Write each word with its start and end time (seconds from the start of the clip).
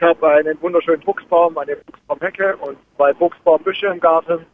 Ich 0.00 0.06
habe 0.06 0.28
einen 0.28 0.58
wunderschönen 0.62 1.02
Buchsbaum, 1.02 1.58
eine 1.58 1.76
Buchsbaumhecke 1.76 2.56
und 2.56 2.78
zwei 2.96 3.12
Buchsbaumbüsche 3.12 3.88
im 3.88 4.00
Garten. 4.00 4.46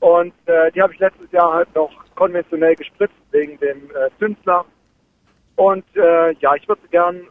Und 0.00 0.34
äh, 0.44 0.70
die 0.72 0.82
habe 0.82 0.92
ich 0.92 0.98
letztes 0.98 1.32
Jahr 1.32 1.54
halt 1.54 1.74
noch 1.74 1.90
konventionell 2.16 2.76
gespritzt 2.76 3.14
wegen 3.30 3.58
dem 3.60 3.90
äh, 3.92 4.10
Zünsler. 4.18 4.66
Und 5.56 5.86
äh, 5.96 6.34
ja, 6.40 6.54
ich 6.54 6.68
würde 6.68 6.82
gern 6.90 7.22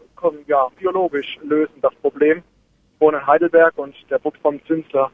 ja, 0.47 0.67
biologisch 0.79 1.37
lösen, 1.43 1.75
das 1.83 1.93
Problem. 2.01 2.39
Ich 2.95 3.01
wohne 3.01 3.17
in 3.17 3.27
Heidelberg 3.27 3.77
und 3.77 3.93
der 4.09 4.17
Buchsbaum 4.17 4.59
Zünsler 4.65 5.11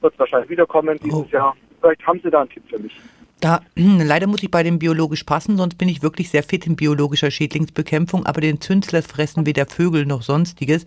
wird 0.00 0.18
wahrscheinlich 0.18 0.50
wiederkommen 0.50 0.98
dieses 1.00 1.20
oh. 1.20 1.28
Jahr. 1.30 1.56
Vielleicht 1.80 2.04
haben 2.04 2.20
Sie 2.24 2.30
da 2.30 2.40
einen 2.40 2.50
Tipp 2.50 2.64
für 2.68 2.80
mich. 2.80 3.00
Da, 3.38 3.60
leider 3.76 4.26
muss 4.26 4.42
ich 4.42 4.50
bei 4.50 4.64
dem 4.64 4.80
biologisch 4.80 5.22
passen, 5.22 5.56
sonst 5.56 5.78
bin 5.78 5.88
ich 5.88 6.02
wirklich 6.02 6.30
sehr 6.30 6.42
fit 6.42 6.66
in 6.66 6.74
biologischer 6.74 7.30
Schädlingsbekämpfung, 7.30 8.26
aber 8.26 8.40
den 8.40 8.60
Zünsler 8.60 9.02
fressen 9.02 9.46
weder 9.46 9.66
Vögel 9.66 10.04
noch 10.04 10.22
sonstiges. 10.22 10.84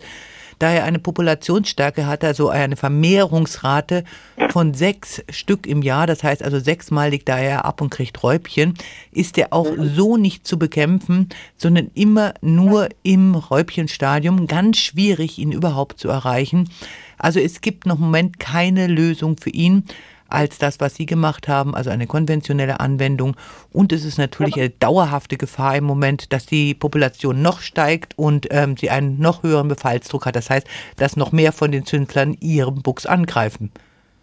Da 0.64 0.70
er 0.70 0.84
eine 0.84 0.98
Populationsstärke 0.98 2.06
hat, 2.06 2.24
also 2.24 2.48
eine 2.48 2.76
Vermehrungsrate 2.76 4.02
von 4.48 4.72
sechs 4.72 5.22
Stück 5.28 5.66
im 5.66 5.82
Jahr, 5.82 6.06
das 6.06 6.24
heißt 6.24 6.42
also 6.42 6.58
sechsmal 6.58 7.10
liegt 7.10 7.28
da 7.28 7.36
er 7.38 7.66
ab 7.66 7.82
und 7.82 7.90
kriegt 7.90 8.22
Räubchen, 8.22 8.72
ist 9.12 9.36
er 9.36 9.52
auch 9.52 9.68
so 9.78 10.16
nicht 10.16 10.46
zu 10.46 10.58
bekämpfen, 10.58 11.28
sondern 11.58 11.90
immer 11.92 12.32
nur 12.40 12.88
im 13.02 13.34
Räubchenstadium. 13.34 14.46
Ganz 14.46 14.78
schwierig, 14.78 15.38
ihn 15.38 15.52
überhaupt 15.52 16.00
zu 16.00 16.08
erreichen. 16.08 16.70
Also 17.18 17.40
es 17.40 17.60
gibt 17.60 17.84
noch 17.84 17.96
im 17.96 18.06
Moment 18.06 18.40
keine 18.40 18.86
Lösung 18.86 19.36
für 19.36 19.50
ihn 19.50 19.84
als 20.34 20.58
das, 20.58 20.80
was 20.80 20.94
Sie 20.94 21.06
gemacht 21.06 21.48
haben, 21.48 21.74
also 21.74 21.90
eine 21.90 22.06
konventionelle 22.06 22.80
Anwendung. 22.80 23.36
Und 23.72 23.92
es 23.92 24.04
ist 24.04 24.18
natürlich 24.18 24.56
eine 24.56 24.70
dauerhafte 24.70 25.36
Gefahr 25.36 25.76
im 25.76 25.84
Moment, 25.84 26.32
dass 26.32 26.46
die 26.46 26.74
Population 26.74 27.40
noch 27.40 27.60
steigt 27.60 28.18
und 28.18 28.48
ähm, 28.50 28.76
sie 28.76 28.90
einen 28.90 29.18
noch 29.18 29.42
höheren 29.42 29.68
Befallsdruck 29.68 30.26
hat. 30.26 30.36
Das 30.36 30.50
heißt, 30.50 30.66
dass 30.96 31.16
noch 31.16 31.32
mehr 31.32 31.52
von 31.52 31.72
den 31.72 31.86
Zündlern 31.86 32.36
ihren 32.40 32.82
Buchs 32.82 33.06
angreifen. 33.06 33.70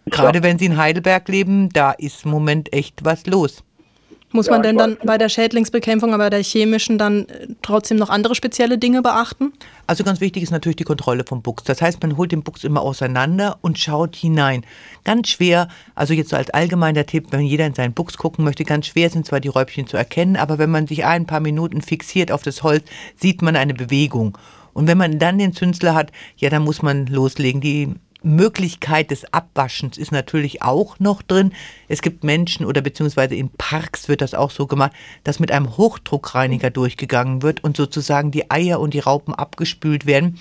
Gerade 0.06 0.42
wenn 0.42 0.58
Sie 0.58 0.66
in 0.66 0.76
Heidelberg 0.76 1.28
leben, 1.28 1.68
da 1.68 1.92
ist 1.92 2.24
im 2.24 2.32
Moment 2.32 2.72
echt 2.72 3.04
was 3.04 3.26
los. 3.26 3.62
Muss 4.32 4.48
man 4.48 4.62
denn 4.62 4.78
dann 4.78 4.96
bei 5.04 5.18
der 5.18 5.28
Schädlingsbekämpfung, 5.28 6.14
aber 6.14 6.24
bei 6.24 6.30
der 6.30 6.42
chemischen 6.42 6.98
dann 6.98 7.26
äh, 7.28 7.48
trotzdem 7.60 7.98
noch 7.98 8.08
andere 8.08 8.34
spezielle 8.34 8.78
Dinge 8.78 9.02
beachten? 9.02 9.52
Also 9.86 10.04
ganz 10.04 10.20
wichtig 10.20 10.42
ist 10.42 10.50
natürlich 10.50 10.76
die 10.76 10.84
Kontrolle 10.84 11.24
vom 11.26 11.42
Buchs. 11.42 11.64
Das 11.64 11.82
heißt, 11.82 12.02
man 12.02 12.16
holt 12.16 12.32
den 12.32 12.42
Buchs 12.42 12.64
immer 12.64 12.80
auseinander 12.80 13.58
und 13.60 13.78
schaut 13.78 14.16
hinein. 14.16 14.64
Ganz 15.04 15.28
schwer, 15.28 15.68
also 15.94 16.14
jetzt 16.14 16.30
so 16.30 16.36
als 16.36 16.50
allgemeiner 16.50 17.04
Tipp, 17.04 17.26
wenn 17.30 17.42
jeder 17.42 17.66
in 17.66 17.74
seinen 17.74 17.92
Buchs 17.92 18.16
gucken 18.16 18.44
möchte, 18.44 18.64
ganz 18.64 18.86
schwer 18.86 19.10
sind 19.10 19.26
zwar 19.26 19.40
die 19.40 19.48
Räubchen 19.48 19.86
zu 19.86 19.96
erkennen, 19.96 20.36
aber 20.36 20.58
wenn 20.58 20.70
man 20.70 20.86
sich 20.86 21.04
ein 21.04 21.26
paar 21.26 21.40
Minuten 21.40 21.82
fixiert 21.82 22.32
auf 22.32 22.42
das 22.42 22.62
Holz, 22.62 22.84
sieht 23.16 23.42
man 23.42 23.56
eine 23.56 23.74
Bewegung. 23.74 24.38
Und 24.72 24.86
wenn 24.86 24.98
man 24.98 25.18
dann 25.18 25.38
den 25.38 25.52
Zünsler 25.52 25.94
hat, 25.94 26.12
ja, 26.36 26.48
dann 26.48 26.62
muss 26.62 26.82
man 26.82 27.06
loslegen. 27.06 27.60
Die 27.60 27.94
Möglichkeit 28.22 29.10
des 29.10 29.32
Abwaschens 29.32 29.98
ist 29.98 30.12
natürlich 30.12 30.62
auch 30.62 30.98
noch 30.98 31.22
drin. 31.22 31.52
Es 31.88 32.02
gibt 32.02 32.24
Menschen 32.24 32.66
oder 32.66 32.80
beziehungsweise 32.80 33.34
in 33.34 33.50
Parks 33.50 34.08
wird 34.08 34.20
das 34.20 34.34
auch 34.34 34.50
so 34.50 34.66
gemacht, 34.66 34.92
dass 35.24 35.40
mit 35.40 35.50
einem 35.50 35.76
Hochdruckreiniger 35.76 36.70
durchgegangen 36.70 37.42
wird 37.42 37.62
und 37.64 37.76
sozusagen 37.76 38.30
die 38.30 38.50
Eier 38.50 38.80
und 38.80 38.94
die 38.94 39.00
Raupen 39.00 39.34
abgespült 39.34 40.06
werden. 40.06 40.38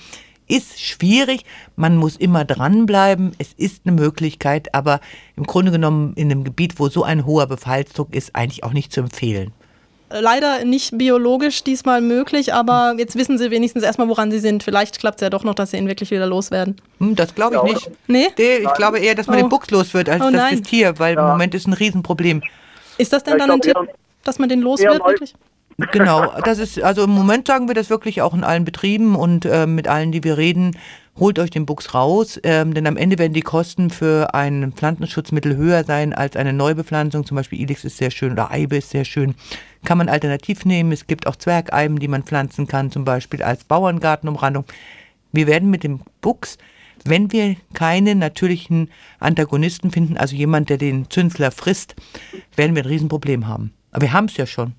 Ist 0.48 0.82
schwierig, 0.82 1.46
man 1.76 1.96
muss 1.96 2.18
immer 2.18 2.44
dranbleiben, 2.44 3.32
es 3.38 3.54
ist 3.54 3.84
eine 3.86 3.96
Möglichkeit, 3.96 4.76
aber 4.76 5.00
im 5.38 5.46
Grunde 5.46 5.72
genommen 5.72 6.14
in 6.16 6.30
einem 6.30 6.44
Gebiet, 6.44 6.78
wo 6.78 6.90
so 6.90 7.04
ein 7.04 7.26
hoher 7.26 7.48
Befallsdruck 7.48 8.14
ist, 8.14 8.36
eigentlich 8.36 8.64
auch 8.64 8.74
nicht 8.74 8.92
zu 8.92 9.00
empfehlen 9.00 9.54
leider 10.20 10.66
nicht 10.66 10.98
biologisch 10.98 11.64
diesmal 11.64 12.02
möglich, 12.02 12.54
aber 12.54 12.95
jetzt 12.98 13.16
wissen 13.16 13.38
Sie 13.38 13.52
wenigstens 13.52 13.84
erstmal, 13.84 14.08
woran 14.08 14.31
Sie 14.31 14.40
sind. 14.40 14.64
Vielleicht 14.64 15.00
klappt 15.00 15.18
es 15.18 15.22
ja 15.22 15.30
doch 15.30 15.44
noch, 15.44 15.56
dass 15.56 15.72
Sie 15.72 15.78
ihn 15.78 15.88
wirklich 15.88 16.12
wieder 16.12 16.28
loswerden. 16.28 16.76
Hm, 17.00 17.16
das 17.16 17.36
glaube 17.36 17.56
ich 17.56 17.62
ja, 17.62 17.73
nicht. 17.73 17.92
Nee? 18.08 18.28
nee? 18.38 18.58
Ich 18.58 18.73
glaube 18.73 19.00
eher, 19.00 19.16
dass 19.16 19.28
man 19.28 19.38
oh. 19.38 19.42
den 19.42 19.50
Buchs 19.50 19.70
los 19.72 19.94
wird, 19.94 20.09
als 20.09 20.22
oh, 20.22 20.30
das, 20.31 20.52
das 20.52 20.62
Tier, 20.62 21.00
weil 21.00 21.16
ja. 21.16 21.22
im 21.22 21.31
Moment 21.31 21.56
ist 21.56 21.68
ein 21.68 21.73
Riesenproblem. 21.73 22.44
Ist 22.98 23.14
das 23.14 23.23
denn 23.23 23.34
ja, 23.34 23.40
dann 23.40 23.52
ein 23.52 23.62
Tipp, 23.62 23.78
dass 24.24 24.40
man 24.40 24.50
den 24.50 24.62
los 24.62 24.80
wird, 24.81 25.03
wirklich? 25.03 25.34
Genau, 25.91 26.31
das 26.44 26.59
ist, 26.59 26.81
also 26.81 27.03
im 27.03 27.09
Moment 27.09 27.47
sagen 27.47 27.68
wir 27.68 27.75
das 27.75 27.90
wirklich 27.90 28.22
auch 28.22 28.34
in 28.34 28.44
allen 28.44 28.66
Betrieben 28.66 29.16
und 29.16 29.46
äh, 29.46 29.66
mit 29.66 29.88
allen, 29.88 30.12
die 30.12 30.24
wir 30.24 30.38
reden, 30.38 30.78
holt 31.19 31.39
euch 31.39 31.49
den 31.49 31.66
Buchs 31.66 31.94
raus, 31.94 32.39
ähm, 32.44 32.73
denn 32.73 32.88
am 32.88 32.97
Ende 32.97 33.17
werden 33.19 33.33
die 33.33 33.41
Kosten 33.41 33.89
für 33.89 34.33
ein 34.33 34.72
Pflanzenschutzmittel 34.73 35.55
höher 35.55 35.83
sein 35.83 36.13
als 36.13 36.35
eine 36.35 36.53
Neubepflanzung. 36.53 37.25
Zum 37.25 37.35
Beispiel 37.35 37.59
Ilix 37.59 37.83
ist 37.83 37.97
sehr 37.97 38.11
schön 38.11 38.31
oder 38.31 38.51
Eibe 38.51 38.77
ist 38.77 38.91
sehr 38.91 39.05
schön. 39.05 39.35
Kann 39.83 39.97
man 39.97 40.09
alternativ 40.09 40.66
nehmen. 40.66 40.91
Es 40.91 41.07
gibt 41.07 41.27
auch 41.27 41.35
Zwergeiben, 41.35 41.99
die 41.99 42.07
man 42.07 42.23
pflanzen 42.23 42.67
kann, 42.67 42.91
zum 42.91 43.03
Beispiel 43.03 43.44
als 43.44 43.63
Bauerngartenumrandung. 43.63 44.66
Wir 45.31 45.47
werden 45.47 45.69
mit 45.69 45.83
dem 45.83 46.01
Buchs, 46.22 46.57
wenn 47.03 47.31
wir 47.31 47.55
keine 47.73 48.16
natürlichen 48.16 48.89
Antagonisten 49.19 49.91
finden, 49.91 50.17
also 50.17 50.35
jemand, 50.35 50.69
der 50.69 50.78
den 50.78 51.09
Zünsler 51.09 51.51
frisst, 51.51 51.95
werden 52.55 52.75
wir 52.75 52.83
ein 52.83 52.89
Riesenproblem 52.89 53.47
haben. 53.47 53.73
Aber 53.91 54.03
wir 54.03 54.13
haben 54.13 54.25
es 54.25 54.38
ja 54.38 54.45
schon. 54.45 54.73